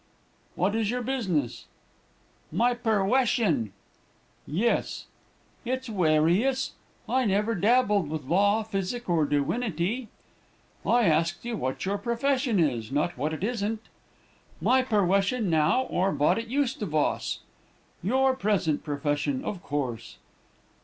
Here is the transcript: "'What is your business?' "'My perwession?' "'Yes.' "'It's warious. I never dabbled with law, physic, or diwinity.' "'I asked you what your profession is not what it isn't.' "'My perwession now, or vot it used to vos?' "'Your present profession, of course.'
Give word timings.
"'What 0.55 0.73
is 0.73 0.89
your 0.89 1.03
business?' 1.03 1.65
"'My 2.51 2.73
perwession?' 2.73 3.71
"'Yes.' 4.47 5.05
"'It's 5.63 5.89
warious. 5.91 6.71
I 7.07 7.25
never 7.25 7.53
dabbled 7.53 8.09
with 8.09 8.23
law, 8.25 8.63
physic, 8.63 9.07
or 9.07 9.27
diwinity.' 9.27 10.07
"'I 10.83 11.03
asked 11.05 11.45
you 11.45 11.55
what 11.55 11.85
your 11.85 11.99
profession 11.99 12.59
is 12.59 12.91
not 12.91 13.15
what 13.15 13.31
it 13.31 13.43
isn't.' 13.43 13.83
"'My 14.59 14.81
perwession 14.81 15.51
now, 15.51 15.83
or 15.83 16.11
vot 16.11 16.39
it 16.39 16.47
used 16.47 16.79
to 16.79 16.87
vos?' 16.87 17.41
"'Your 18.01 18.35
present 18.35 18.83
profession, 18.83 19.45
of 19.45 19.61
course.' 19.61 20.17